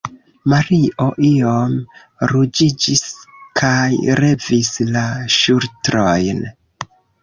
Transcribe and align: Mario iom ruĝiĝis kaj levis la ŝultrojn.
Mario 0.53 1.09
iom 1.31 1.75
ruĝiĝis 2.33 3.05
kaj 3.63 3.79
levis 4.25 4.75
la 4.93 5.09
ŝultrojn. 5.39 6.47